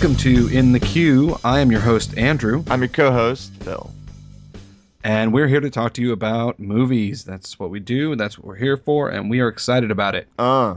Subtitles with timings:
[0.00, 1.38] Welcome to In the Queue.
[1.44, 3.90] I am your host, Andrew, I'm your co-host, Phil.
[5.04, 7.22] and we're here to talk to you about movies.
[7.22, 10.14] That's what we do, and that's what we're here for, and we are excited about
[10.14, 10.26] it.
[10.38, 10.76] Uh,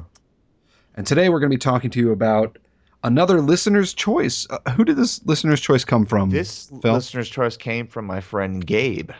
[0.97, 2.57] And today we're going to be talking to you about
[3.05, 4.45] another listener's choice.
[4.49, 6.29] Uh, who did this listener's choice come from?
[6.29, 6.93] this Phil?
[6.93, 9.11] listener's choice came from my friend Gabe.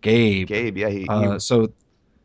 [0.00, 0.48] Gabe.
[0.48, 1.72] Gabe, yeah, he Uh, he, so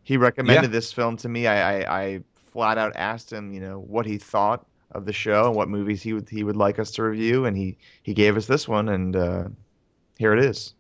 [0.01, 0.67] he recommended yeah.
[0.69, 1.45] this film to me.
[1.45, 2.19] I, I I
[2.51, 6.01] flat out asked him, you know, what he thought of the show and what movies
[6.01, 8.89] he would he would like us to review, and he he gave us this one,
[8.89, 9.43] and uh,
[10.17, 10.73] here it is.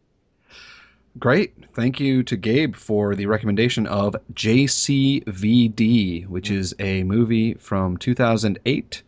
[1.19, 1.53] great.
[1.73, 9.03] Thank you to Gabe for the recommendation of JCVD, which is a movie from 2008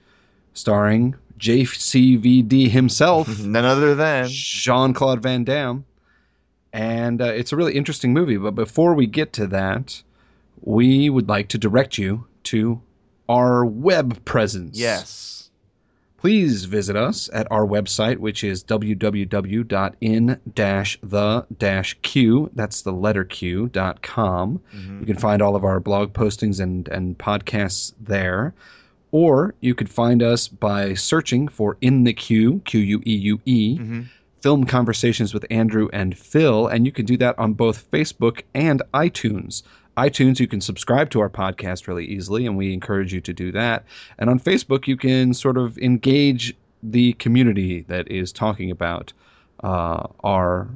[0.54, 3.40] starring JCVD himself.
[3.44, 5.86] None other than Jean Claude Van Damme.
[6.74, 8.38] And uh, it's a really interesting movie.
[8.38, 10.02] But before we get to that,
[10.62, 12.82] we would like to direct you to
[13.30, 14.78] our web presence.
[14.80, 15.24] yes.
[16.20, 19.70] Please visit us at our website, which is www.in-the-q,
[22.56, 24.60] that's the letter Q, dot com.
[24.76, 25.00] Mhm.
[25.02, 28.54] You can find all of our blog postings and, and podcasts there.
[29.12, 33.40] Or you could find us by searching for In the Queue, Q U E U
[33.46, 34.06] E, Mhm.
[34.42, 36.68] Film Conversations with Andrew and Phil.
[36.68, 39.64] And you can do that on both Facebook and iTunes.
[39.98, 43.52] iTunes, you can subscribe to our podcast really easily, and we encourage you to do
[43.52, 43.84] that.
[44.20, 49.12] And on Facebook, you can sort of engage the community that is talking about
[49.64, 50.68] uh, our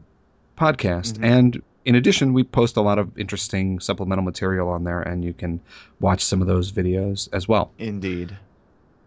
[0.57, 1.19] podcast.
[1.19, 1.23] Mhm.
[1.23, 5.33] And in addition, we post a lot of interesting supplemental material on there, and you
[5.33, 5.59] can
[5.99, 8.35] watch some of those videos as well, Indeed.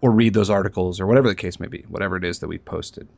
[0.01, 2.65] or read those articles, or whatever the case may be, whatever it is that we've
[2.65, 3.09] posted.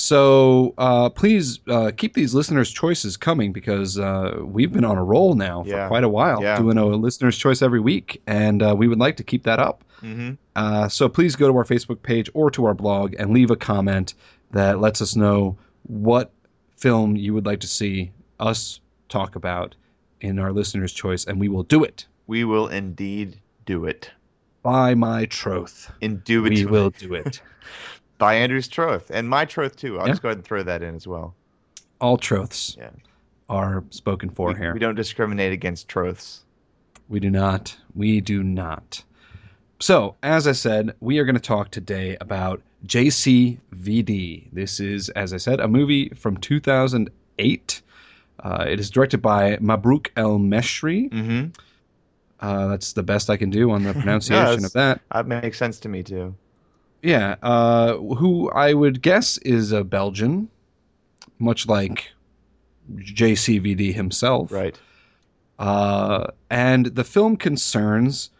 [0.00, 5.04] So uh, please uh, keep these listeners' choices coming because uh, we've been on a
[5.04, 5.88] roll now for Yeah.
[5.88, 6.58] quite a while, Yeah.
[6.58, 9.84] doing a listener's choice every week, and uh, we would like to keep that up.
[10.00, 13.50] hmm Uh, so please go to our Facebook page or to our blog and leave
[13.50, 14.14] a comment
[14.52, 16.32] that lets us know what
[16.76, 18.10] film you would like to see
[18.40, 19.74] us talk about
[20.22, 22.06] in our listener's choice, and we will do it.
[22.26, 24.10] We will indeed do it.
[24.62, 26.64] By my troth, Indubitably.
[26.64, 27.42] we will do it.
[28.20, 29.98] By Andrew's troth and my troth too.
[29.98, 30.12] I'll Yeah.
[30.12, 31.34] just go ahead and throw that in as well.
[32.00, 32.90] All troths Yeah.
[33.48, 34.72] are spoken for we, here.
[34.72, 36.44] we don't discriminate against troths.
[37.08, 37.76] We do not.
[37.94, 39.02] We do not.
[39.80, 44.48] So, as I said, we are going to talk today about JCVD.
[44.52, 47.82] This is, as I said, a movie from 2008.
[48.42, 51.10] Uh, it is directed by Mabrouk El Mechri.
[51.10, 51.46] Mm-hmm.
[52.40, 55.00] Uh, that's the best I can do on the pronunciation of that.
[55.12, 56.34] That makes sense to me too.
[57.02, 60.48] Yeah, uh, who I would guess is a Belgian,
[61.38, 62.10] much like
[62.94, 64.52] JCVD himself.
[64.52, 64.78] Right.
[65.58, 68.30] Uh, and the film concerns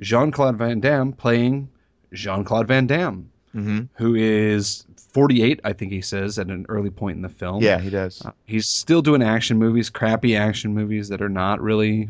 [0.00, 1.68] Jean Claude Van Damme playing
[2.12, 3.82] Jean Claude Van Damme, Mm-hmm.
[4.02, 7.62] who is 48, I think he says, at an early point in the film.
[7.62, 8.20] Yeah, he does.
[8.24, 12.08] Uh, he's still doing action movies, crappy action movies that are not really,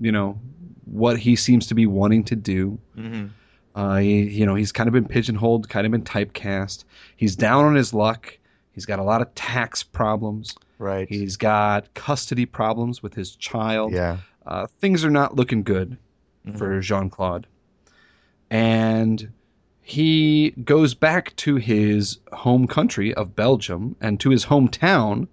[0.00, 0.40] you know,
[0.86, 2.78] what he seems to be wanting to do.
[2.96, 3.26] Mm-hmm.
[3.74, 6.84] Uh, he, you know, he's kind of been pigeonholed, kind of been typecast.
[7.16, 8.38] He's down on his luck.
[8.72, 10.54] He's got a lot of tax problems.
[10.78, 11.08] Right.
[11.08, 13.92] He's got custody problems with his child.
[13.92, 14.18] yeah.
[14.44, 15.96] Uh, things are not looking good
[16.46, 16.58] Mhm.
[16.58, 17.46] for Jean Claude.
[18.50, 19.32] And
[19.80, 25.28] he goes back to his home country of Belgium and to his hometown,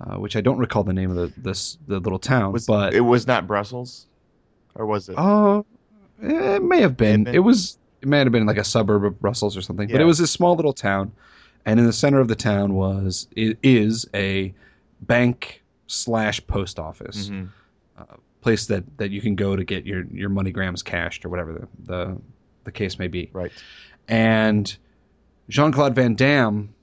[0.00, 2.94] uh, which I don't recall the name of the this the little town, Was, but
[2.94, 4.06] it was not Brussels,
[4.74, 5.14] or was it?
[5.18, 5.64] oh,
[6.20, 7.26] it may have been.
[7.26, 7.78] It was.
[8.02, 10.26] It may have been like a suburb of Brussels or something, but it was a
[10.26, 11.12] small little town,
[11.64, 14.52] and in the center of the town was it is a
[15.00, 17.28] bank slash post office.
[17.30, 17.48] Mhm.
[18.42, 21.68] place that that you can go to get your your moneygrams cashed or whatever the
[21.84, 22.16] the,
[22.64, 23.30] the case may be.
[23.32, 23.50] Right.
[24.06, 24.76] And
[25.48, 26.74] Jean Claude Van Damme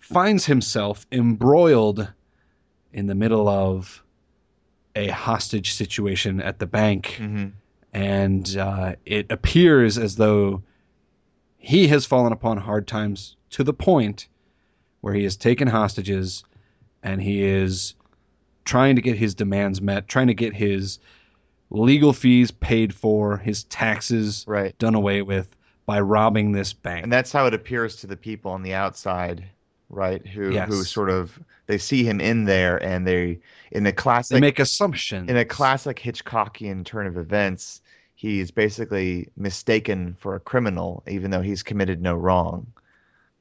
[0.00, 2.12] finds himself embroiled
[2.92, 4.02] in the middle of
[4.96, 7.50] a hostage situation at the bank, Mm-hmm.
[7.96, 10.62] And uh, it appears as though
[11.56, 14.28] he has fallen upon hard times to the point
[15.00, 16.44] where he has taken hostages
[17.02, 17.94] and he is
[18.66, 20.98] trying to get his demands met, trying to get his
[21.70, 24.76] legal fees paid for, his taxes Right.
[24.78, 25.56] done away with
[25.86, 27.02] by robbing this bank.
[27.04, 29.44] And that's how it appears to the people on the outside,
[29.88, 30.24] right?
[30.26, 30.68] Who Yes.
[30.68, 33.38] who sort of they see him in there, and they
[33.72, 35.30] in a classic they make assumptions.
[35.30, 37.80] in a classic Hitchcockian turn of events,
[38.16, 42.66] he's basically mistaken for a criminal, even though he's committed no wrong.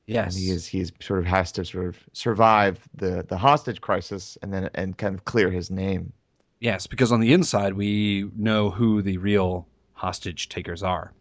[0.06, 3.81] yes, and he is he's sort of has to sort of survive the the hostage
[3.81, 6.13] crisis and then and kind of clear his name.
[6.60, 11.13] Yes, because on the inside we know who the real hostage takers are,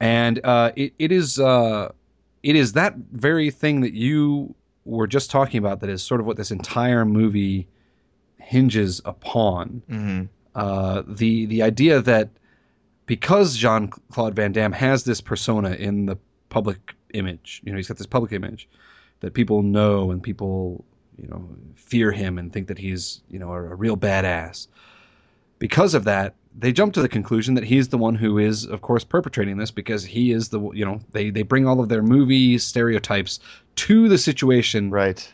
[0.00, 1.90] and uh, it, it is uh,
[2.42, 4.54] it is that very thing that you
[4.84, 7.66] were just talking about that is sort of what this entire movie
[8.38, 9.82] hinges upon.
[9.90, 10.24] Mm-hmm.
[10.54, 12.28] Uh, the the idea that
[13.06, 16.16] because Jean Claude Van Damme has this persona in the
[16.48, 18.68] public image, you know, he's got this public image
[19.20, 20.84] that people know and people
[21.18, 24.66] you know fear him and think that he's you know a, a real badass.
[25.58, 28.82] Because of that, they jump to the conclusion that he's the one who is, of
[28.82, 32.02] course, perpetrating this because he is the you know they they bring all of their
[32.02, 33.40] movie stereotypes
[33.76, 35.32] to the situation Right.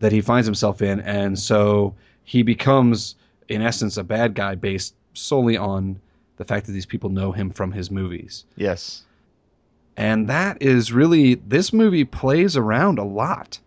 [0.00, 1.94] that he finds himself in, and so
[2.24, 3.14] he becomes,
[3.48, 6.00] in essence, a bad guy based solely on
[6.36, 8.44] the fact that these people know him from his movies.
[8.56, 9.04] Yes.
[9.96, 13.58] And that is really this movie plays around a lot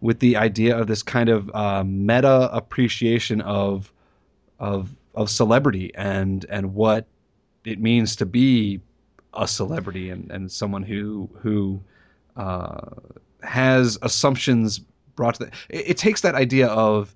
[0.00, 3.92] with the idea of this kind of uh, meta appreciation of
[4.58, 7.06] of of celebrity and and what
[7.64, 8.80] it means to be
[9.34, 11.80] a celebrity and, and someone who who
[12.36, 12.90] uh,
[13.42, 14.80] has assumptions
[15.16, 17.14] brought to the it, it takes that idea of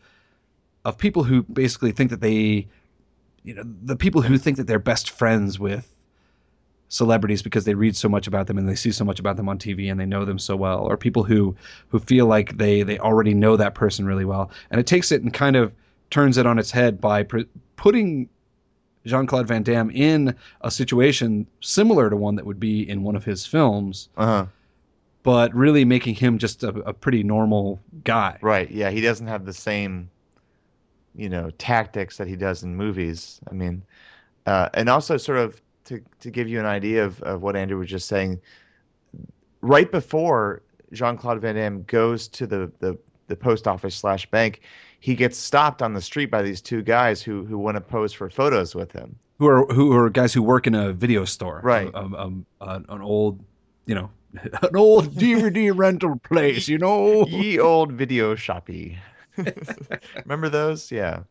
[0.85, 2.67] of people who basically think that they
[3.47, 5.95] you know the people who think that they're best friends with
[6.89, 9.49] celebrities because they read so much about them and they see so much about them
[9.49, 11.55] on TV and they know them so well or people who
[11.89, 15.21] who feel like they they already know that person really well and it takes it
[15.23, 15.73] and kind of
[16.11, 17.41] turns it on its head by pr-
[17.75, 18.29] putting
[19.05, 23.25] Jean-Claude Van Damme in a situation similar to one that would be in one of
[23.25, 24.47] his films Uh huh.
[25.25, 28.71] but really making him just a, a pretty normal guy Right.
[28.71, 28.91] Yeah.
[28.91, 30.09] He doesn't have the same,
[31.17, 33.41] you know, tactics that he does in movies.
[33.51, 33.83] I mean,
[34.47, 37.79] uh, and also sort of to to give you an idea of, of what Andrew
[37.79, 38.41] was just saying.
[39.63, 42.97] Right before Jean Claude Van Damme goes to the, the
[43.29, 44.61] the post office slash bank,
[45.01, 48.13] he gets stopped on the street by these two guys who who want to pose
[48.13, 49.17] for photos with him.
[49.39, 51.93] who are who are guys who work in a video store Right.
[51.95, 53.43] um, um, an, an old
[53.87, 54.11] you know
[54.63, 58.99] an old DVD rental place you know Ye old video shoppy.
[60.25, 60.91] Remember those?
[60.91, 61.25] Yeah.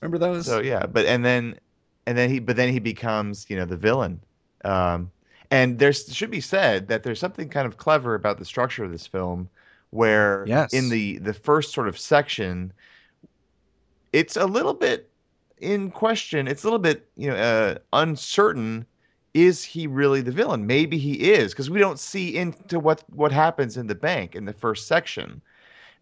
[0.00, 1.58] remember those So yeah, but and then
[2.06, 4.20] and then he but then he becomes you know the villain.
[4.64, 5.12] Um,
[5.50, 8.90] and there should be said that there's something kind of clever about the structure of
[8.92, 9.48] this film,
[9.90, 10.70] where Yes.
[10.72, 12.72] in the the first sort of section,
[14.12, 15.10] it's a little bit
[15.58, 16.48] in question.
[16.48, 18.86] It's a little bit you know uh, uncertain.
[19.34, 20.66] Is he really the villain?
[20.66, 24.44] Maybe he is because we don't see into what what happens in the bank in
[24.46, 25.42] the first section.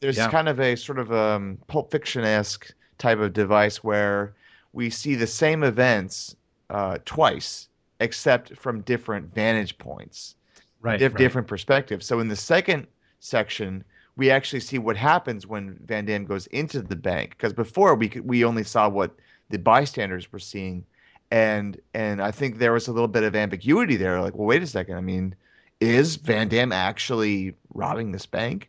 [0.00, 0.30] There's Yeah.
[0.30, 4.34] kind of a sort of um, Pulp Fiction esque type of device where
[4.72, 6.36] we see the same events
[6.70, 7.68] uh, twice,
[8.00, 10.34] except from different vantage points,
[10.80, 11.18] right, diff- right.
[11.18, 12.06] different perspectives.
[12.06, 12.86] So in the second
[13.20, 13.84] section,
[14.16, 17.30] we actually see what happens when Van Damme goes into the bank.
[17.30, 19.14] Because before we could, we only saw what
[19.50, 20.84] the bystanders were seeing,
[21.30, 24.20] and and I think there was a little bit of ambiguity there.
[24.20, 24.96] Like, well, wait a second.
[24.96, 25.34] I mean,
[25.80, 28.68] is Van Damme actually robbing this bank?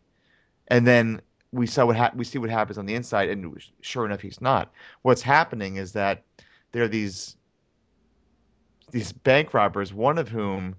[0.70, 1.22] And then
[1.52, 4.42] we saw what ha- we see what happens on the inside, and sure enough, he's
[4.42, 4.72] not.
[5.04, 6.24] What's happening is that
[6.72, 7.36] there are these
[8.92, 10.76] these bank robbers, one of whom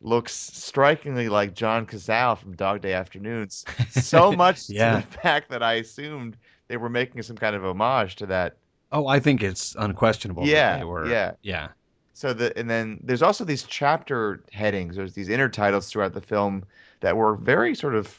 [0.00, 3.64] looks strikingly like John Cazale from Dog Day Afternoons.
[3.90, 4.96] So much Yeah.
[5.00, 6.36] to the fact that I assumed
[6.68, 8.56] they were making some kind of homage to that.
[8.90, 11.32] oh i think it's unquestionable that Yeah, they were, yeah.
[11.42, 11.68] yeah
[12.14, 14.96] So the and then there's also these chapter headings.
[14.96, 16.64] There's these intertitles throughout the film
[17.00, 18.16] that were very sort of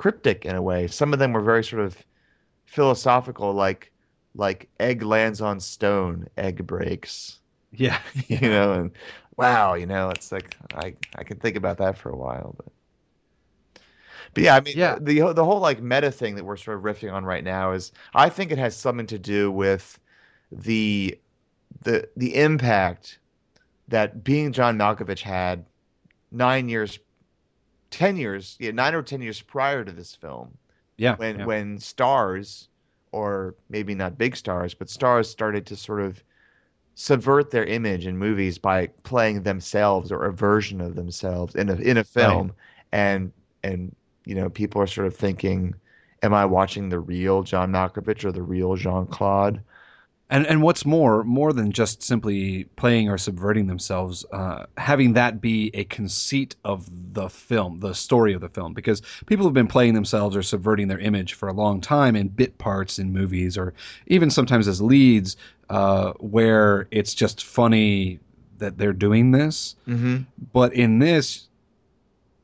[0.00, 0.86] cryptic in a way.
[0.88, 1.96] Some of them were very sort of
[2.66, 3.92] philosophical, like
[4.34, 7.40] like egg lands on stone, egg breaks.
[7.72, 8.92] yeah you know, and
[9.36, 12.72] wow, you know, it's like I I can think about that for a while, but
[14.34, 14.96] but yeah, I mean, Yeah.
[15.00, 17.92] the the whole like meta thing that we're sort of riffing on right now is
[18.14, 19.98] I think it has something to do with
[20.52, 21.18] the
[21.82, 23.20] the the impact
[23.88, 25.66] that being John Malkovich had
[26.32, 26.98] nine years,
[27.90, 30.56] ten years, yeah, nine or ten years prior to this film
[31.00, 31.46] yeah when yeah.
[31.46, 32.68] when stars
[33.12, 36.22] or maybe not big stars but stars started to sort of
[36.94, 41.76] subvert their image in movies by playing themselves or a version of themselves in a
[41.76, 42.52] in a film.
[42.92, 43.32] And
[43.62, 45.74] and you know people are sort of thinking
[46.22, 49.62] am i watching the real John Malkovich or the real Jean-Claude
[50.30, 55.40] And and what's more, more than just simply playing or subverting themselves, uh, having that
[55.40, 59.66] be a conceit of the film, the story of the film, because people have been
[59.66, 63.58] playing themselves or subverting their image for a long time in bit parts in movies,
[63.58, 63.74] or
[64.06, 65.36] even sometimes as leads,
[65.68, 68.20] uh, where it's just funny
[68.58, 69.74] that they're doing this.
[69.88, 70.18] mm-hmm.
[70.52, 71.48] But in this,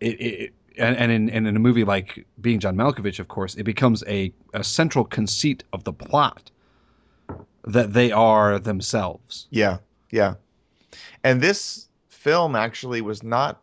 [0.01, 3.55] it, it and, and in and in a movie like Being John Malkovich, of course,
[3.55, 6.51] it becomes a, a central conceit of the plot
[7.67, 9.49] that they are themselves.
[9.51, 9.79] Yeah,
[10.11, 10.35] yeah.
[11.25, 13.61] And this film actually was not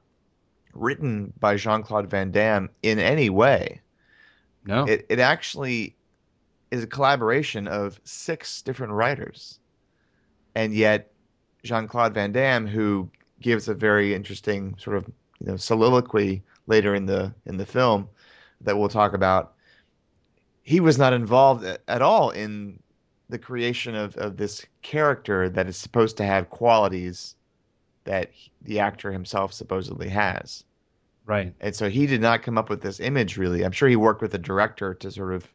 [0.74, 3.82] written by Jean Claude Van Damme in any way.
[4.66, 4.86] No.
[4.86, 5.96] It it actually
[6.72, 9.60] is a collaboration of six different writers,
[10.56, 11.12] and yet
[11.64, 13.10] Jean Claude Van Damme, who
[13.42, 15.06] gives a very interesting sort of
[15.40, 18.10] you know soliloquy later in the in the film
[18.62, 19.54] that we'll talk about,
[20.62, 22.80] he was not involved at, at all in
[23.30, 27.36] the creation of, of this character that is supposed to have qualities
[28.04, 30.66] that he- the actor himself supposedly has.
[31.26, 31.54] right.
[31.62, 33.64] And so he did not come up with this image really.
[33.64, 35.48] I'm sure he worked with the director to sort of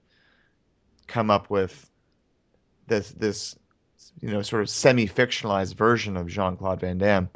[1.06, 1.90] come up with
[2.86, 3.56] this this
[4.20, 7.28] you know sort of semi-fictionalized version of Jean-Claude Van Damme.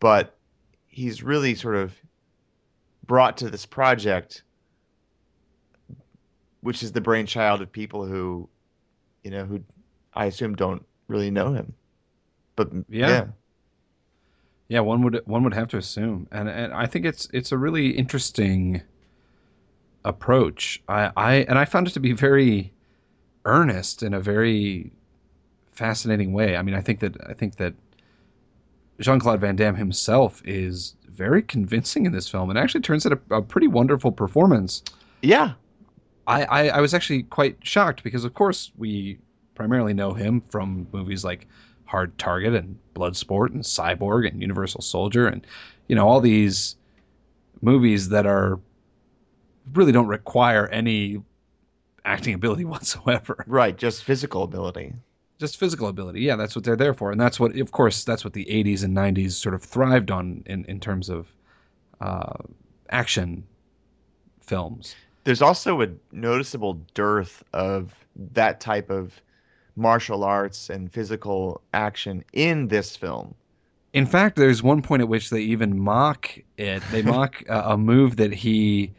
[0.00, 0.36] But
[0.86, 1.94] he's really sort of
[3.06, 4.42] brought to this project
[6.62, 8.48] which is the brainchild of people who
[9.26, 9.60] you know who
[10.14, 11.74] I assume don't really know him.
[12.54, 13.08] But Yeah.
[13.08, 13.26] yeah.
[14.68, 17.58] Yeah, one would one would have to assume, and and I think it's it's a
[17.58, 18.82] really interesting
[20.04, 20.80] approach.
[20.88, 22.72] I, I and I found it to be very
[23.44, 24.92] earnest in a very
[25.72, 26.56] fascinating way.
[26.56, 27.74] I mean, I think that I think that
[29.00, 33.12] Jean Claude Van Damme himself is very convincing in this film, and actually turns out
[33.12, 34.82] a, a pretty wonderful performance.
[35.22, 35.52] Yeah.
[36.26, 39.18] I, I, I was actually quite shocked because, of course, we
[39.54, 41.46] primarily know him from movies like
[41.84, 45.46] Hard Target and Bloodsport and Cyborg and Universal Soldier and
[45.88, 46.76] you know all these
[47.62, 48.58] movies that are
[49.72, 51.22] really don't require any
[52.04, 54.94] acting ability whatsoever, Right, just physical ability.
[55.38, 56.20] just physical ability.
[56.22, 58.84] Yeah, that's what they're there for, and that's what, of course, that's what the '80s
[58.84, 61.28] and '90s sort of thrived on in in terms of
[62.00, 62.34] uh,
[62.90, 63.44] action
[64.40, 64.94] films.
[65.26, 67.92] There's also a noticeable dearth of
[68.32, 69.20] that type of
[69.74, 73.34] martial arts and physical action in this film.
[73.92, 76.80] In fact, there's one point at which they even mock it.
[76.92, 78.92] They mock uh, a move that he.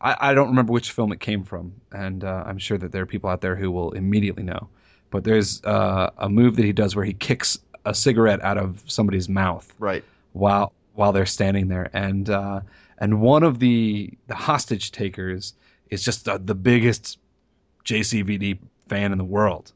[0.00, 3.02] I, I don't remember which film it came from, and uh, I'm sure that there
[3.02, 4.68] are people out there who will immediately know.
[5.10, 8.82] But there's uh, a move that he does where he kicks a cigarette out of
[8.86, 10.02] somebody's mouth Right.
[10.32, 12.60] while while they're standing there, and uh,
[12.98, 15.52] and one of the the hostage takers
[15.90, 17.18] is just the, the biggest
[17.84, 19.72] JCVD fan in the world,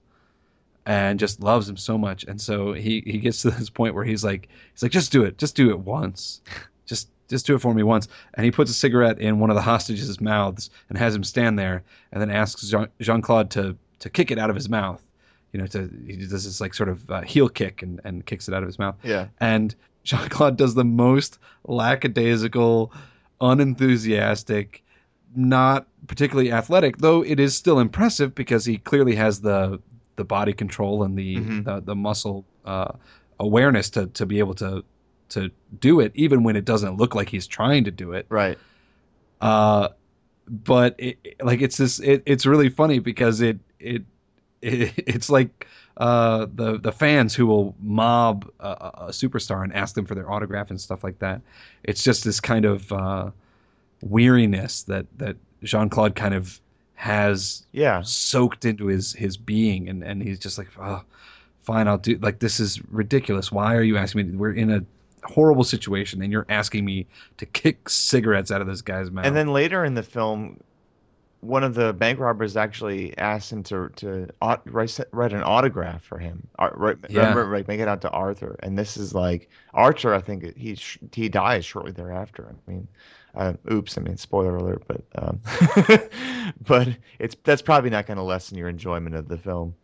[0.86, 4.04] and just loves him so much, and so he he gets to this point where
[4.04, 6.40] he's like he's like just do it, just do it once,
[6.86, 9.56] just just do it for me once, and he puts a cigarette in one of
[9.56, 14.08] the hostages' mouths and has him stand there, and then asks Jean Claude to to
[14.10, 15.02] kick it out of his mouth.
[15.52, 18.48] You know, to he does this like sort of uh, heel kick and, and kicks
[18.48, 19.28] it out of his mouth Yeah.
[19.40, 19.74] and
[20.04, 22.92] Jean Claude does the most lackadaisical,
[23.40, 24.82] unenthusiastic,
[25.34, 29.80] not particularly athletic, though it is still impressive because he clearly has the
[30.16, 31.64] the body control and the Mhm.
[31.64, 32.92] the, the muscle uh,
[33.38, 34.82] awareness to to be able to
[35.30, 38.26] to do it, even when it doesn't look like he's trying to do it.
[38.30, 38.58] Right.
[39.40, 39.88] Uh,
[40.48, 44.02] but it, like it's this, it, it's really funny because it it,
[44.62, 45.66] it it's like
[45.98, 50.14] uh, the the fans who will mob a, a a superstar and ask them for
[50.14, 51.42] their autograph and stuff like that.
[51.84, 53.30] It's just this kind of uh,
[54.02, 56.60] weariness that that Jean Claude kind of
[56.94, 58.02] has Yeah.
[58.02, 61.02] soaked into his his being, and and he's just like, oh,
[61.62, 62.16] fine, I'll do.
[62.22, 63.52] Like this is ridiculous.
[63.52, 64.36] Why are you asking me?
[64.36, 64.84] We're in a
[65.26, 69.26] horrible situation, and you're asking me to kick cigarettes out of this guy's mouth.
[69.26, 70.60] And then later in the film,
[71.40, 74.28] one of the bank robbers actually asked him to to
[74.66, 76.46] write write an autograph for him.
[76.58, 77.20] Ar- Yeah.
[77.20, 78.56] remember, right, make it out to Arthur.
[78.62, 80.14] And this is like Archer.
[80.14, 82.48] I think he sh- he dies shortly thereafter.
[82.48, 82.88] I mean,
[83.34, 83.96] uh, oops.
[83.98, 84.82] I mean, spoiler alert.
[84.86, 85.40] But um,
[86.66, 89.74] but it's that's probably not going to lessen your enjoyment of the film.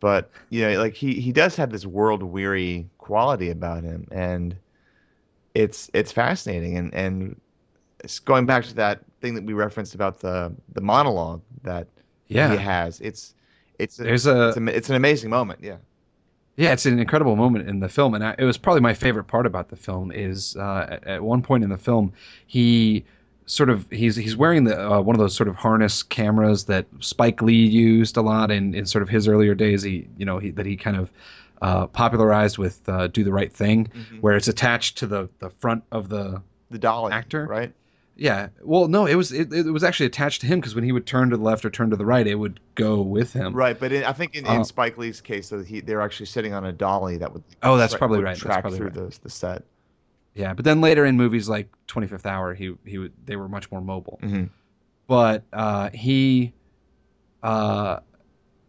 [0.00, 4.56] But you know, like he he does have this world weary quality about him, and
[5.54, 6.76] it's it's fascinating.
[6.76, 7.40] And and
[8.24, 11.86] going back to that thing that we referenced about the the monologue that
[12.28, 13.00] yeah, he has.
[13.00, 13.34] It's
[13.78, 15.60] it's a, there's a it's, a, it's an amazing moment.
[15.62, 15.76] Yeah.
[16.56, 19.24] Yeah, it's an incredible moment in the film, and I, it was probably my favorite
[19.24, 20.12] part about the film.
[20.12, 22.12] Is uh, at, at one point in the film,
[22.46, 23.04] he
[23.46, 26.86] sort of he's he's wearing the uh, one of those sort of harness cameras that
[27.00, 29.82] Spike Lee used a lot in, in sort of his earlier days.
[29.82, 31.10] He you know he, that he kind of
[31.62, 33.90] uh, popularized with uh, "Do the Right Thing,"
[34.20, 37.46] where it's attached to the the front of the The dolly Actor?
[37.46, 37.72] right?
[38.16, 38.48] Yeah.
[38.62, 41.06] Well, no, it was it, it was actually attached to him because when he would
[41.06, 43.54] turn to the left or turn to the right, it would go with him.
[43.54, 46.26] Right, but in, I think in, Uh, in Spike Lee's case, though, he they're actually
[46.26, 47.42] sitting on a dolly that would.
[47.62, 48.30] Oh, that's tra- probably right.
[48.30, 49.10] That's Track probably through right.
[49.10, 49.64] the the set.
[50.34, 53.48] Yeah, but then later in movies like Twenty Fifth Hour, he he would they were
[53.48, 54.18] much more mobile.
[54.22, 54.50] Mhm.
[55.06, 56.52] But uh, he
[57.42, 57.98] uh,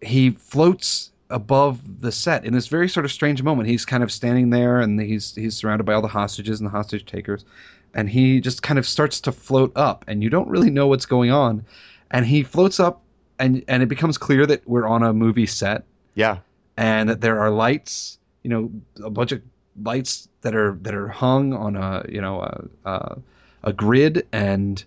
[0.01, 3.67] he floats above the set in this very sort of strange moment.
[3.69, 6.71] He's kind of standing there, and he's he's surrounded by all the hostages and the
[6.71, 7.45] hostage takers,
[7.93, 11.05] and he just kind of starts to float up, and you don't really know what's
[11.05, 11.63] going on,
[12.11, 13.01] and he floats up,
[13.39, 15.83] and and it becomes clear that we're on a movie set,
[16.15, 16.37] Yeah.
[16.77, 18.71] and that there are lights, you know,
[19.03, 19.41] a bunch of
[19.83, 23.17] lights that are that are hung on a you know a a,
[23.63, 24.83] a grid, and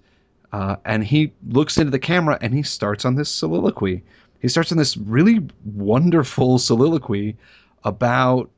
[0.53, 4.03] uh, and he looks into the camera and he starts on this soliloquy.
[4.41, 5.41] He starts on this really
[5.75, 7.37] wonderful soliloquy
[7.85, 8.49] about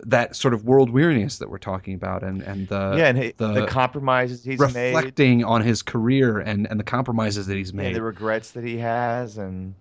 [0.00, 3.34] that sort of world weariness that we're talking about, and and the yeah, and he,
[3.36, 7.70] the the, compromises he's made, reflecting on his career and and the compromises that he's
[7.70, 7.94] and made.
[7.94, 9.74] the regrets that he has, and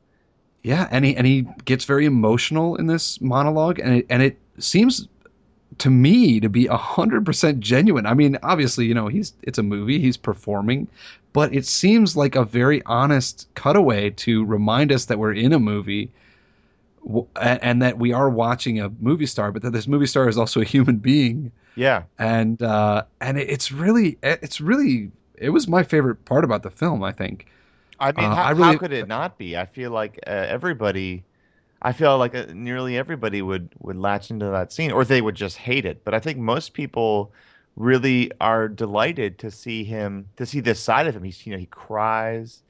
[0.64, 4.38] Yeah, and he and he gets very emotional in this monologue, and it and it
[4.60, 5.08] seems
[5.80, 8.06] to me to be hundred percent genuine.
[8.06, 10.88] I mean, obviously, you know, he's it's a movie, he's performing,
[11.34, 15.60] but it seems like a very honest cutaway to remind us that we're in a
[15.60, 16.12] movie,
[17.42, 20.62] and, that we are watching a movie star, but that this movie star is also
[20.62, 26.24] a human being, yeah, and uh, and it's really it's really it was my favorite
[26.26, 27.04] part about the film.
[27.04, 27.48] I think.
[28.00, 29.56] I mean, Uh, how, I really- how could it not be?
[29.56, 31.24] I feel like uh, everybody,
[31.82, 35.36] I feel like uh, nearly everybody would would latch into that scene, or they would
[35.36, 36.04] just hate it.
[36.04, 37.32] But I think most people
[37.78, 41.24] really are delighted to see him, to see this side of him.
[41.24, 42.64] He's, you know, he cries,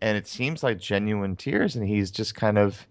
[0.00, 2.86] and it seems like genuine tears, and he's just kind of,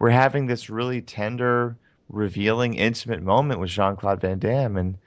[0.00, 1.78] we're having this really tender,
[2.10, 4.98] revealing, intimate moment with Jean Claude Van Damme, and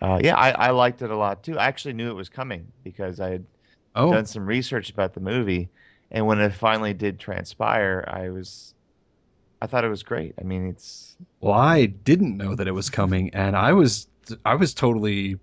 [0.00, 1.58] uh, yeah, I, I liked it a lot too.
[1.58, 3.46] I actually knew it was coming because I had
[3.94, 5.70] Oh, done some research about the movie,
[6.10, 8.74] and when it finally did transpire, I was,
[9.62, 10.34] I thought it was great.
[10.40, 14.08] I mean, it's Well, I didn't know that it was coming, and I was
[14.44, 15.38] I was totally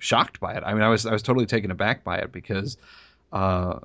[0.00, 0.62] shocked by it.
[0.64, 2.76] I mean, I was I was totally taken aback by it because
[3.32, 3.80] uh,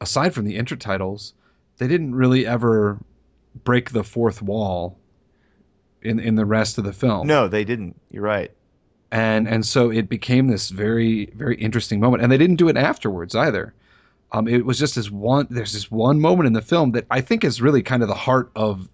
[0.00, 1.34] aside from the intertitles,
[1.78, 2.98] they didn't really ever
[3.64, 4.98] break the fourth wall
[6.02, 7.26] in in the rest of the film.
[7.26, 8.00] no, they didn't.
[8.10, 8.50] You're right.
[9.12, 12.76] and and so it became this very very interesting moment, and they didn't do it
[12.76, 13.74] afterwards either.
[14.32, 15.48] Um, it was just this one.
[15.50, 18.14] There's this one moment in the film that I think is really kind of the
[18.14, 18.88] heart of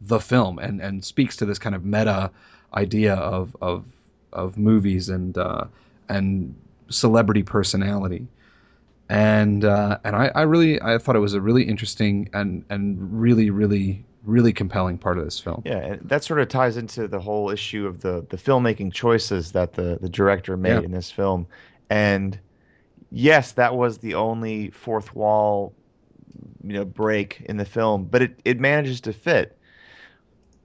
[0.00, 2.30] the film, and and speaks to this kind of meta
[2.74, 3.84] idea of of
[4.32, 5.64] of movies and uh,
[6.08, 6.54] and
[6.88, 8.28] celebrity personality.
[9.08, 12.98] And uh, and I, I really I thought it was a really interesting and and
[13.20, 15.62] really really really compelling part of this film.
[15.64, 19.74] Yeah, that sort of ties into the whole issue of the the filmmaking choices that
[19.74, 20.80] the the director made Yeah.
[20.80, 21.46] in this film,
[21.88, 22.38] and
[23.10, 25.72] yes, that was the only fourth wall,
[26.64, 29.56] you know, break in the film, but it it manages to fit.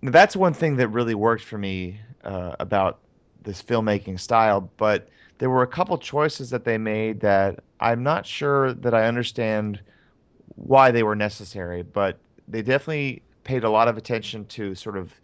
[0.01, 2.99] That's one thing that really worked for me uh, about
[3.43, 5.09] this filmmaking style, but
[5.41, 9.81] there were a couple choices that they made that I'm not sure that I understand
[10.55, 15.19] why they were necessary, but they definitely paid a lot of attention to sort of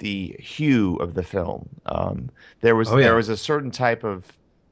[0.00, 1.68] the hue of the film.
[1.86, 2.30] Um,
[2.62, 3.04] there was Oh, yeah.
[3.04, 4.26] there was a certain type of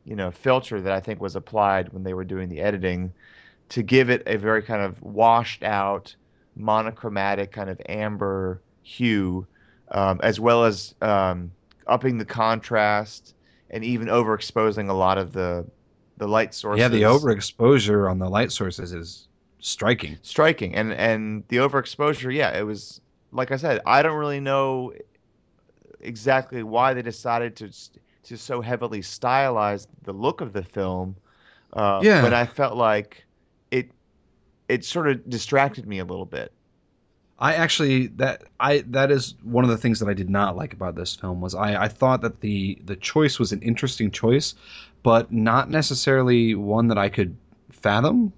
[0.04, 3.14] you know filter that I think was applied when they were doing the editing
[3.70, 6.16] to give it a very kind of washed out,
[6.56, 9.46] monochromatic kind of amber hue,
[9.90, 11.52] um, as well as um,
[11.86, 13.34] upping the contrast
[13.70, 15.66] and even overexposing a lot of the
[16.16, 16.80] the light sources.
[16.80, 19.28] Yeah, the overexposure on the light sources is
[19.60, 20.16] striking.
[20.22, 23.00] striking and and the overexposure yeah it was
[23.32, 24.92] like i said i don't really know
[26.00, 27.68] exactly why they decided to
[28.22, 31.16] to so heavily stylize the look of the film
[31.72, 32.22] uh, Yeah.
[32.22, 33.24] but i felt like
[33.72, 33.90] it
[34.68, 36.52] it sort of distracted me a little bit
[37.40, 40.72] I actually that I that is one of the things that I did not like
[40.72, 44.54] about this film was I, I thought that the the choice was an interesting choice,
[45.02, 47.36] but not necessarily one that I could
[47.70, 48.32] fathom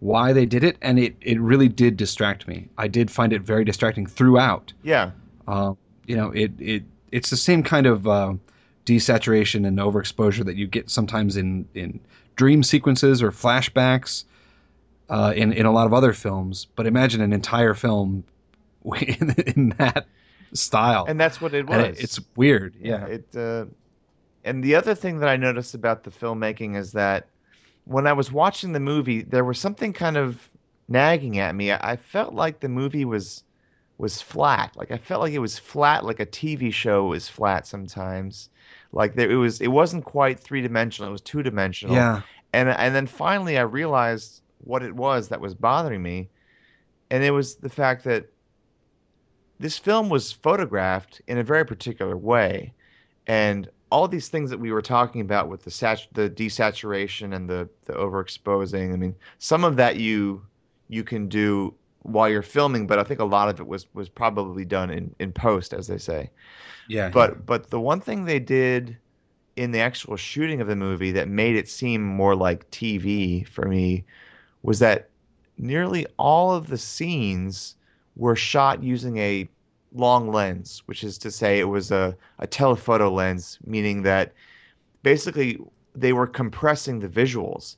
[0.00, 2.68] why they did it, and it it really did distract me.
[2.76, 4.72] I did find it very distracting throughout.
[4.82, 5.12] yeah
[5.46, 5.74] Uh,
[6.06, 6.82] you know, it it
[7.12, 8.34] it's the same kind of uh,
[8.84, 12.00] desaturation and overexposure that you get sometimes in in
[12.34, 14.24] dream sequences or flashbacks
[15.08, 16.66] uh, in in a lot of other films.
[16.74, 18.24] But imagine an entire film
[18.84, 20.06] in, in that
[20.52, 22.74] style, and that's what it was it- it's weird.
[22.80, 23.66] Yeah, It uh,
[24.44, 27.28] and the other thing that I noticed about the filmmaking is that
[27.84, 30.48] when I was watching the movie, there was something kind of
[30.88, 31.72] nagging at me.
[31.72, 33.44] I, I felt like the movie was
[33.98, 34.74] was flat.
[34.76, 38.48] Like I felt like it was flat, like a TV show is flat sometimes.
[38.92, 39.60] Like there, it was.
[39.60, 41.10] It wasn't quite three dimensional.
[41.10, 41.94] It was two dimensional.
[41.94, 42.22] yeah,
[42.54, 46.28] And and then finally I realized what it was that was bothering me.
[47.10, 48.26] And it was the fact that
[49.60, 52.72] this film was photographed in a very particular way.
[53.26, 57.48] And all these things that we were talking about with the sat- the desaturation and
[57.48, 60.42] the the overexposing, I mean, some of that you
[60.88, 64.08] you can do while you're filming, but I think a lot of it was was
[64.08, 66.30] probably done in, in post, as they say.
[66.88, 67.10] yeah.
[67.10, 68.96] But but the one thing they did
[69.56, 73.66] in the actual shooting of the movie that made it seem more like TV for
[73.68, 74.04] me
[74.62, 75.10] was that
[75.58, 77.76] nearly all of the scenes
[78.16, 79.48] were shot using a
[79.92, 84.32] long lens, which is to say it was a, a telephoto lens, meaning that
[85.02, 85.58] basically
[85.94, 87.76] they were compressing the visuals.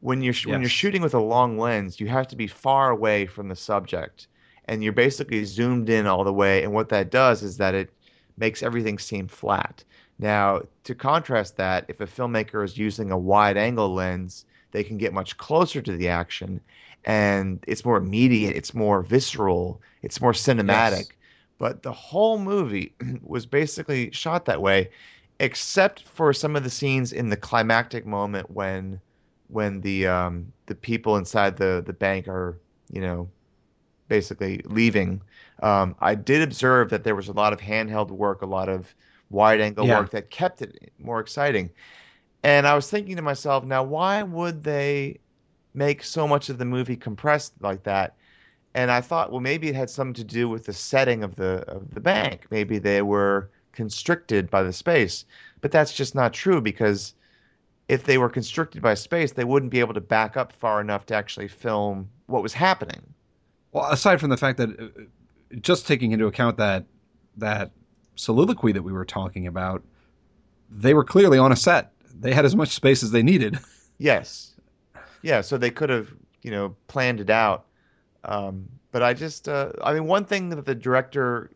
[0.00, 3.26] When you're when you're shooting with a long lens, you have to be far away
[3.26, 4.28] from the subject,
[4.64, 6.64] and you're basically zoomed in all the way.
[6.64, 7.90] And what that does is that it
[8.38, 9.84] makes everything seem flat.
[10.18, 14.98] Now, to contrast that, if a filmmaker is using a wide angle lens, they can
[14.98, 16.60] get much closer to the action
[17.04, 21.06] and it's more immediate, it's more visceral, it's more cinematic.
[21.06, 21.12] Yes.
[21.58, 24.90] But the whole movie was basically shot that way,
[25.40, 29.00] except for some of the scenes in the climactic moment when
[29.48, 33.30] when the um, the people inside the, the bank are, you know,
[34.08, 35.22] basically leaving.
[35.62, 38.94] Um, I did observe that there was a lot of handheld work, a lot of
[39.30, 39.90] wide angle Yeah.
[39.90, 41.70] work that kept it more exciting.
[42.42, 45.20] And I was thinking to myself, now why would they
[45.74, 48.16] make so much of the movie compressed like that?
[48.74, 51.64] And I thought, well, maybe it had something to do with the setting of the
[51.68, 52.46] of the bank.
[52.50, 55.24] Maybe they were constricted by the space.
[55.60, 57.14] But that's just not true because
[57.88, 61.06] if they were constricted by space, they wouldn't be able to back up far enough
[61.06, 63.02] to actually film what was happening.
[63.72, 66.84] Well, aside from the fact that uh, just taking into account that
[67.36, 67.72] that
[68.14, 69.82] soliloquy that we were talking about,
[70.70, 71.92] they were clearly on a set.
[72.18, 73.58] They had as much space as they needed.
[73.98, 74.54] Yes.
[75.22, 76.08] Yeah, so they could have,
[76.42, 77.66] you know, planned it out.
[78.24, 81.50] Um, but I just, uh, I mean, one thing that the director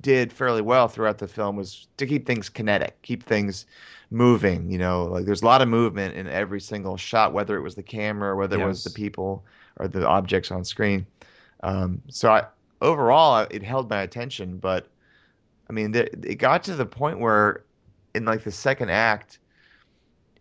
[0.00, 3.66] did fairly well throughout the film was to keep things kinetic, keep things
[4.10, 4.70] moving.
[4.70, 7.74] You know, like there's a lot of movement in every single shot, whether it was
[7.74, 9.44] the camera, or whether it was the people
[9.76, 11.06] or the objects on screen.
[11.62, 12.44] Um, so I,
[12.82, 14.58] overall, it held my attention.
[14.58, 14.88] But
[15.70, 17.64] I mean, the, it got to the point where,
[18.14, 19.38] in like the second act,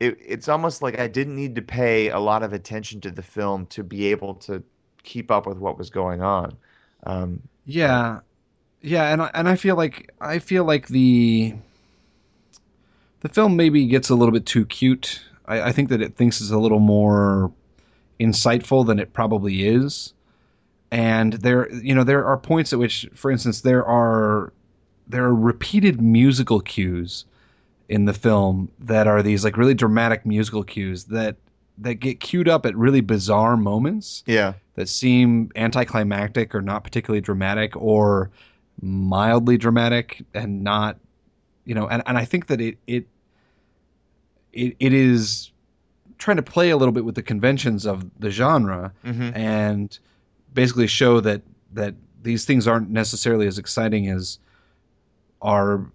[0.03, 3.21] it, it's almost like I didn't need to pay a lot of attention to the
[3.21, 4.63] film to be able to
[5.03, 6.57] keep up with what was going on.
[7.05, 8.19] Um, Yeah,
[8.81, 11.55] yeah, and I, and I feel like I feel like the
[13.21, 15.21] the film maybe gets a little bit too cute.
[15.45, 17.51] I, I think that it thinks it's a little more
[18.19, 20.13] insightful than it probably is,
[20.91, 24.51] and there you know there are points at which, for instance, there are
[25.07, 27.25] there are repeated musical cues
[27.89, 31.35] in the film that are these like really dramatic musical cues that
[31.77, 37.21] that get queued up at really bizarre moments yeah, that seem anticlimactic or not particularly
[37.21, 38.29] dramatic or
[38.81, 40.97] mildly dramatic and not
[41.65, 43.07] you know and, and i think that it, it
[44.51, 45.51] it it is
[46.17, 49.99] trying to play a little bit with the conventions of the genre hmm and
[50.53, 51.41] basically show that
[51.71, 54.39] that these things aren't necessarily as exciting as
[55.41, 55.85] our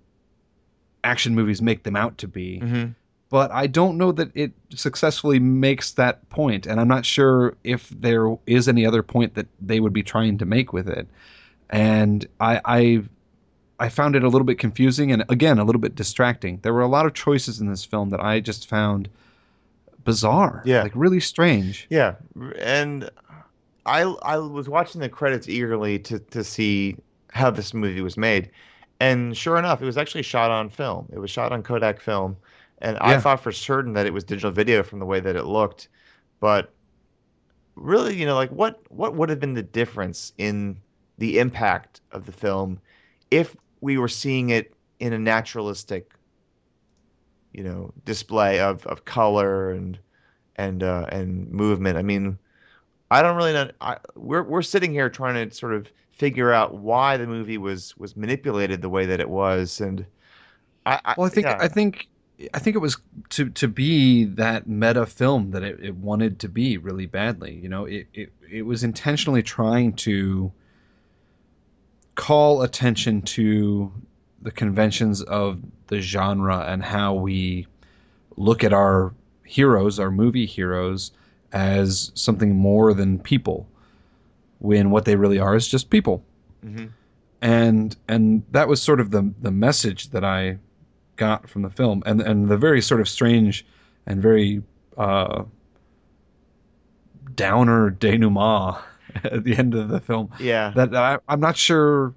[1.13, 2.87] action movies make them out to be hmm
[3.31, 7.83] but I don't know that it successfully makes that point, and I'm not sure if
[7.91, 11.07] there is any other point that they would be trying to make with it.
[11.69, 13.03] And I, I,
[13.79, 16.61] I found it a little bit confusing and again a little bit distracting.
[16.63, 19.11] There were a lot of choices in this film that I just found
[20.05, 20.83] bizarre, Yeah.
[20.85, 21.87] like really strange.
[21.91, 22.15] yeah,
[22.59, 23.11] and
[23.85, 26.97] I I was watching the credits eagerly to to see
[27.33, 28.51] how this movie was made,
[29.01, 31.09] and sure enough, it was actually shot on film.
[31.13, 32.37] It was shot on Kodak film,
[32.79, 35.45] and I thought for certain that it was digital video from the way that it
[35.45, 35.89] looked,
[36.41, 36.73] but
[37.77, 40.81] really, you know, like what what would have been the difference in
[41.19, 42.81] the impact of the film
[43.31, 46.13] if we were seeing it in a naturalistic,
[47.53, 49.99] you know, display of of color and
[50.57, 51.97] and uh, and movement.
[51.97, 52.39] I mean,
[53.11, 53.71] I don't really know.
[53.81, 57.97] I, we're we're sitting here trying to sort of figure out why the movie was
[57.97, 60.05] was manipulated the way that it was, and
[60.85, 61.59] I, I Well, I think yeah.
[61.61, 62.09] I think
[62.53, 62.99] I think it was
[63.31, 67.55] to to be that meta film that it, it wanted to be really badly.
[67.55, 70.53] You know, it, it it was intentionally trying to
[72.15, 73.93] call attention to
[74.43, 77.67] the conventions of the genre and how we
[78.37, 81.13] look at our heroes, our movie heroes,
[81.53, 83.69] as something more than people,
[84.59, 86.25] when what they really are is just people.
[86.65, 86.91] Mhm.
[87.41, 90.59] and and that was sort of the the message that I
[91.17, 93.65] got from the film, and and the very sort of strange
[94.07, 94.63] and very
[94.97, 95.45] uh,
[97.35, 98.79] downer denouement
[99.25, 100.31] at the end of the film.
[100.41, 102.15] Yeah, that I, I'm not sure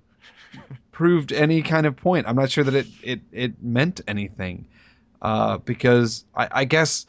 [0.92, 2.28] proved any kind of point.
[2.28, 4.66] I'm not sure that it it it meant anything.
[5.22, 7.06] Uh, because I, I guess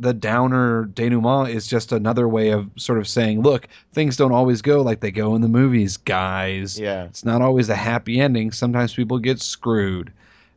[0.00, 4.62] the downer denouement is just another way of sort of saying, look, things don't always
[4.62, 6.80] go like they go in the movies, guys.
[6.80, 8.50] yeah, It's not always a happy ending.
[8.50, 10.12] Sometimes people get screwed.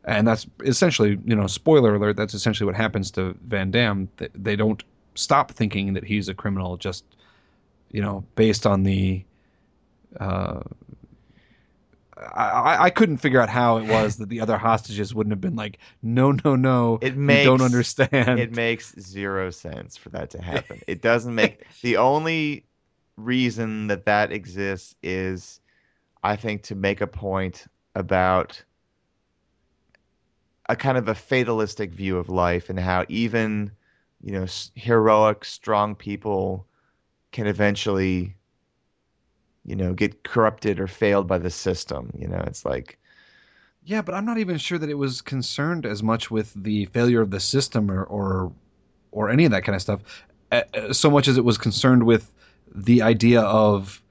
[0.06, 2.16] and that's essentially you know spoiler alert.
[2.16, 4.08] That's essentially what happens to Van Damme.
[4.16, 4.82] They, they don't
[5.14, 7.04] stop thinking that he's a criminal just
[7.92, 9.22] you know based on the.
[10.20, 10.60] Uh,
[12.16, 15.56] I, I couldn't figure out how it was that the other hostages wouldn't have been
[15.56, 16.98] like, no, no, no.
[17.02, 18.38] It makes, don't understand.
[18.38, 20.80] It makes zero sense for that to happen.
[20.86, 22.66] it doesn't make the only
[23.16, 25.60] reason that that exists is,
[26.22, 28.62] I think, to make a point about
[30.68, 33.70] a kind of a fatalistic view of life and how even,
[34.22, 36.66] you know, heroic, strong people
[37.32, 38.36] can eventually
[39.64, 42.10] you know, get corrupted or failed by the system.
[42.18, 42.98] You know, it's like.
[43.86, 47.20] Yeah, but I'm not even sure that it was concerned as much with the failure
[47.20, 48.52] of the system or or,
[49.12, 50.00] or any of that kind of stuff,
[50.92, 52.32] so much as it was concerned with
[52.74, 54.02] the idea of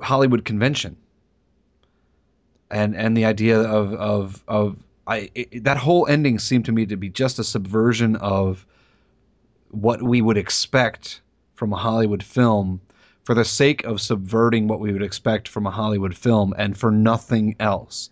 [0.00, 0.96] Hollywood convention
[2.70, 6.86] and and the idea of of of I it, that whole ending seemed to me
[6.86, 8.66] to be just a subversion of
[9.70, 11.20] what we would expect
[11.54, 12.80] from a Hollywood film
[13.26, 16.92] for the sake of subverting what we would expect from a Hollywood film and for
[16.92, 18.08] nothing else.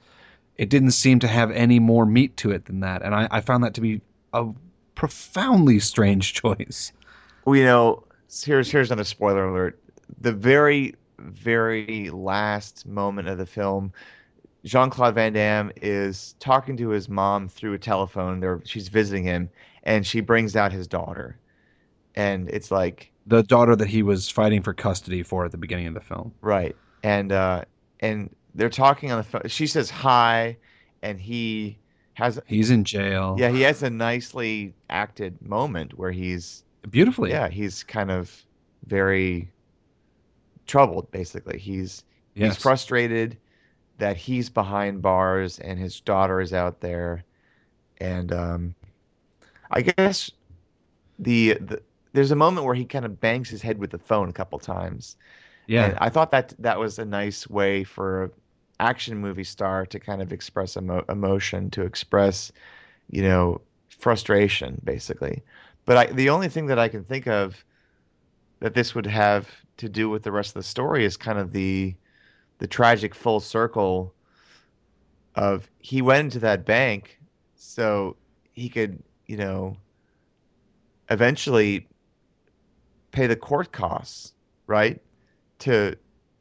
[0.56, 3.00] It didn't seem to have any more meat to it than that.
[3.00, 4.00] And I, I found that to be
[4.32, 4.48] a
[4.96, 6.92] profoundly strange choice.
[7.44, 8.02] Well, you know,
[8.44, 9.80] here's here's another spoiler alert.
[10.20, 13.92] The very, very last moment of the film,
[14.64, 18.40] Jean Claude Van Damme is talking to his mom through a telephone.
[18.40, 19.48] There, she's visiting him,
[19.84, 21.38] and she brings out his daughter,
[22.16, 25.86] and it's like the daughter that he was fighting for custody for at the beginning
[25.86, 26.32] of the film.
[26.40, 26.76] Right.
[27.02, 27.64] And uh
[28.00, 29.42] and they're talking on the phone.
[29.46, 30.56] She says hi
[31.02, 31.78] and he
[32.14, 33.36] has He's in jail.
[33.38, 37.30] Yeah, he has a nicely acted moment where he's beautifully.
[37.30, 38.44] Yeah, he's kind of
[38.86, 39.50] very
[40.66, 41.58] troubled basically.
[41.58, 42.54] He's yes.
[42.54, 43.36] he's frustrated
[43.98, 47.24] that he's behind bars and his daughter is out there
[47.98, 48.74] and um
[49.70, 50.30] I guess
[51.18, 51.82] the, the
[52.14, 54.58] there's a moment where he kind of bangs his head with the phone a couple
[54.58, 55.16] times.
[55.66, 58.32] Yeah, and I thought that that was a nice way for
[58.80, 62.52] action movie star to kind of express emo- emotion, to express,
[63.10, 65.42] you know, frustration, basically.
[65.86, 67.64] But I, the only thing that I can think of
[68.60, 69.48] that this would have
[69.78, 71.96] to do with the rest of the story is kind of the
[72.58, 74.14] the tragic full circle
[75.34, 77.18] of he went into that bank
[77.56, 78.16] so
[78.52, 79.76] he could, you know,
[81.10, 81.88] eventually
[83.14, 84.34] pay the court costs,
[84.66, 85.00] right?
[85.60, 85.96] To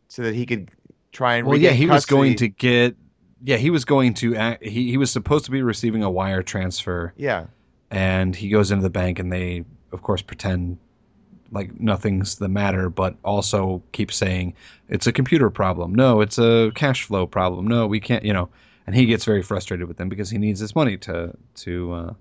[0.07, 0.69] so that he could
[1.11, 1.93] try and well, yeah, he custody.
[1.93, 2.95] was going to get
[3.43, 6.43] yeah, he was going to act, he he was supposed to be receiving a wire
[6.43, 7.13] transfer.
[7.15, 7.45] Yeah.
[7.91, 10.77] And he goes into the bank and they of course pretend
[11.51, 14.55] like nothing's the matter, but also keep saying
[14.89, 15.93] it's a computer problem.
[15.93, 17.67] No, it's a cash flow problem.
[17.67, 18.49] No, we can't, you know.
[18.85, 22.13] And he gets very frustrated with them because he needs this money to to uh,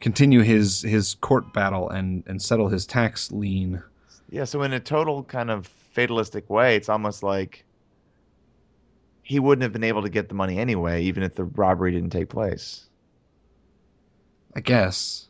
[0.00, 3.82] continue his his court battle and and settle his tax lien.
[4.30, 7.64] Yeah, so in a total kind of fatalistic way, it's almost like
[9.22, 12.10] he wouldn't have been able to get the money anyway, even if the robbery didn't
[12.10, 12.88] take place.
[14.56, 15.28] I guess.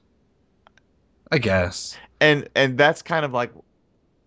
[1.30, 1.96] I guess.
[2.20, 3.52] And and that's kind of like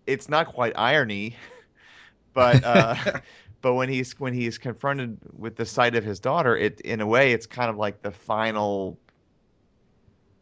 [0.06, 1.36] it's not quite irony,
[2.34, 2.94] but uh
[3.62, 7.06] but when he's when he's confronted with the sight of his daughter, it in a
[7.06, 8.98] way it's kind of like the final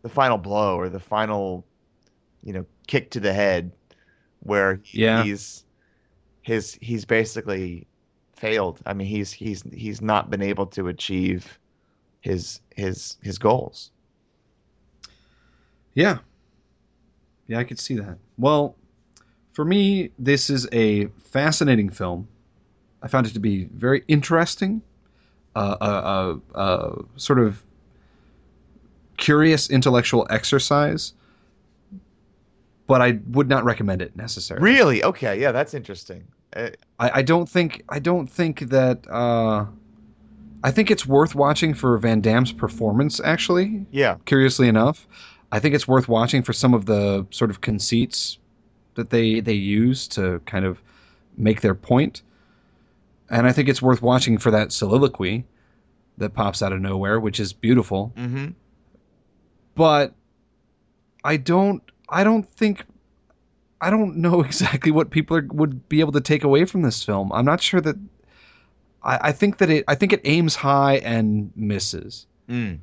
[0.02, 1.64] the final blow or the final,
[2.42, 3.72] you know, kick to the head,
[4.40, 5.22] where yeah.
[5.22, 5.64] he's
[6.42, 7.86] his he's basically
[8.34, 8.80] failed.
[8.84, 11.58] I mean, he's he's he's not been able to achieve
[12.20, 13.90] his his his goals.
[15.94, 16.18] Yeah.
[17.46, 18.18] Yeah, I could see that.
[18.38, 18.76] Well,
[19.52, 22.28] for me, this is a fascinating film.
[23.02, 24.80] I found it to be very interesting,
[25.54, 27.62] uh, a, a, a sort of
[29.22, 31.14] curious intellectual exercise,
[32.88, 34.64] but I would not recommend it necessarily.
[34.64, 35.04] Really?
[35.04, 36.26] Okay, yeah, that's interesting.
[36.54, 39.64] Uh, I, I don't think I don't think that uh,
[40.64, 43.20] I think it's worth watching for Van Damme's performance.
[43.24, 44.16] Actually, yeah.
[44.26, 45.06] Curiously enough,
[45.52, 48.38] I think it's worth watching for some of the sort of conceits
[48.96, 50.82] that they they use to kind of
[51.36, 52.22] make their point.
[53.30, 55.46] And I think it's worth watching for that soliloquy
[56.18, 58.12] that pops out of nowhere, which is beautiful.
[58.16, 58.50] Mm-hmm
[59.74, 60.14] but
[61.24, 62.84] I don't I don't think
[63.80, 67.02] I don't know exactly what people are, would be able to take away from this
[67.02, 67.32] film.
[67.32, 67.96] I'm not sure that
[69.02, 72.26] I, I think that it I think it aims high and misses.
[72.48, 72.80] Mm.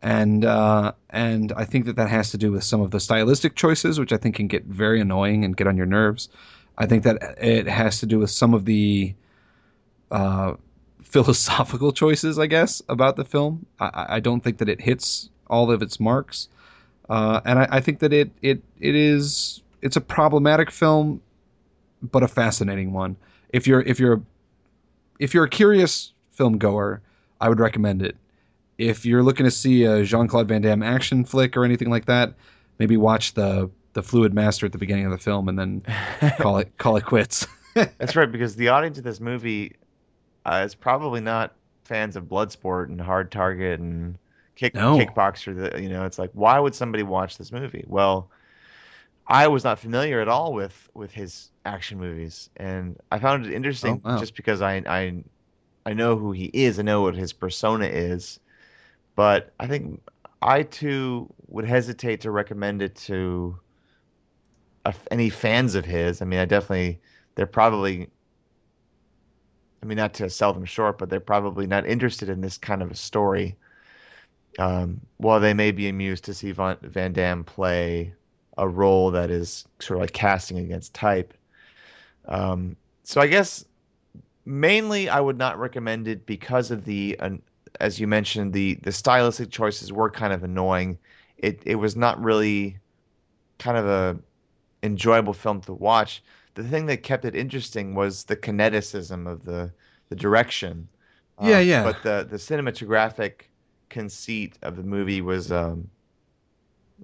[0.00, 3.56] And uh, and I think that that has to do with some of the stylistic
[3.56, 6.28] choices, which I think can get very annoying and get on your nerves.
[6.78, 9.14] I think that it has to do with some of the
[10.12, 10.54] uh,
[11.02, 13.66] philosophical choices, I guess, about the film.
[13.80, 16.48] I, I don't think that it hits all of its marks,
[17.08, 21.20] uh, and I, I think that it it it is it's a problematic film,
[22.02, 23.16] but a fascinating one.
[23.50, 24.22] If you're if you're
[25.18, 27.00] if you're a curious film goer,
[27.40, 28.16] I would recommend it.
[28.78, 32.06] If you're looking to see a Jean Claude Van Damme action flick or anything like
[32.06, 32.34] that,
[32.78, 35.82] maybe watch the the Fluid Master at the beginning of the film and then
[36.38, 37.46] call it call it quits.
[37.74, 39.76] That's right, because the audience of this movie
[40.44, 44.18] uh, is probably not fans of Bloodsport and Hard Target and
[44.58, 44.88] kick No.
[44.92, 45.56] Kickboxer.
[45.72, 47.84] The, you know, it's like why would somebody watch this movie?
[47.88, 48.30] Well,
[49.28, 53.52] I was not familiar at all with with his action movies, and I found it
[53.54, 54.18] interesting Oh, wow.
[54.18, 55.24] just because I I
[55.86, 58.40] I know who he is, I know what his persona is,
[59.16, 60.02] but I think
[60.42, 63.60] I too would hesitate to recommend it to
[64.84, 66.22] a, any fans of his.
[66.22, 67.00] I mean, I definitely
[67.34, 68.10] they're probably
[69.82, 72.82] I mean, not to sell them short, but they're probably not interested in this kind
[72.82, 73.56] of a story.
[74.58, 78.14] Um, while they may be amused to see Van, Van Damme play
[78.56, 81.34] a role that is sort of like casting against type.
[82.26, 83.64] Um, so I guess
[84.46, 87.30] mainly I would not recommend it because of the, uh,
[87.80, 90.98] as you mentioned, the the stylistic choices were kind of annoying.
[91.38, 92.78] It it was not really
[93.58, 94.18] kind of a
[94.82, 96.22] enjoyable film to watch.
[96.54, 99.72] The thing that kept it interesting was the kineticism of the
[100.08, 100.88] the direction.
[101.40, 101.82] Yeah, Um, yeah.
[101.82, 103.42] But the the cinematographic
[103.88, 105.88] conceit of the movie was um,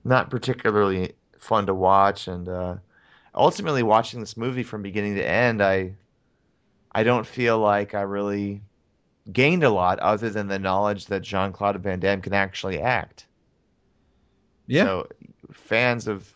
[0.05, 2.77] not particularly fun to watch, and uh,
[3.35, 5.95] ultimately watching this movie from beginning to end, I
[6.93, 8.63] I don't feel like I really
[9.33, 13.27] gained a lot other than the knowledge that Jean Claude Van Damme can actually act.
[14.67, 15.09] Yeah, So
[15.53, 16.35] fans of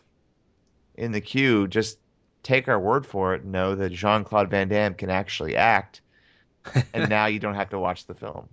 [0.95, 1.99] In the Queue just
[2.43, 6.01] take our word for it and know that Jean Claude Van Damme can actually act,
[6.93, 8.47] and now you don't have to watch the film.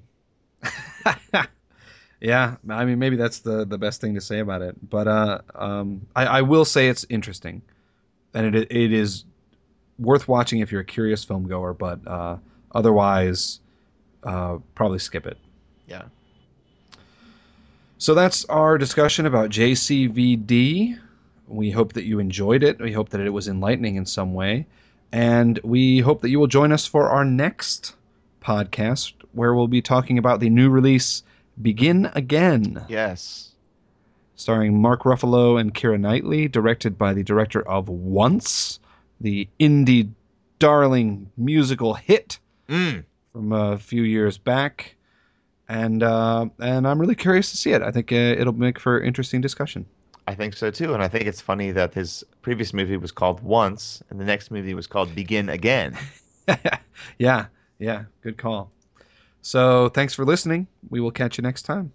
[2.20, 2.56] yeah.
[2.68, 4.76] I mean, maybe that's the the best thing to say about it.
[4.88, 7.62] But uh, um, I, I will say it's interesting,
[8.34, 9.24] and it it is
[9.98, 11.74] worth watching if you're a curious film goer.
[11.74, 12.36] But uh,
[12.72, 13.60] otherwise,
[14.24, 15.38] uh, probably skip it.
[15.86, 16.04] Yeah.
[17.98, 20.98] So that's our discussion about JCVD.
[21.48, 22.78] We hope that you enjoyed it.
[22.80, 24.66] We hope that it was enlightening in some way.
[25.12, 27.94] And we hope that you will join us for our next
[28.42, 31.22] podcast, where we'll be talking about the new release
[31.60, 33.52] Begin Again, Yes.
[34.34, 38.78] starring Mark Ruffalo and Keira Knightley, directed by the director of Once,
[39.20, 40.10] the indie
[40.58, 42.38] darling musical hit
[42.68, 43.04] Mm.
[43.32, 44.96] from a few years back.
[45.68, 47.82] And uh, and I'm really curious to see it.
[47.82, 49.84] I think uh, it'll make for interesting discussion.
[50.28, 53.40] I think so too, and I think it's funny that his previous movie was called
[53.42, 55.96] Once, and the next movie was called Begin Again.
[57.18, 57.46] yeah,
[57.78, 58.70] yeah, good call.
[59.46, 60.66] So thanks for listening.
[60.90, 61.92] We will catch you next time.